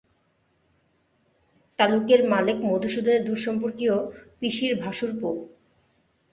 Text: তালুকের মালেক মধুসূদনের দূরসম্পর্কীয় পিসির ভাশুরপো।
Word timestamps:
তালুকের 1.79 2.21
মালেক 2.31 2.57
মধুসূদনের 2.63 3.21
দূরসম্পর্কীয় 3.27 3.95
পিসির 4.39 4.73
ভাশুরপো। 4.81 5.29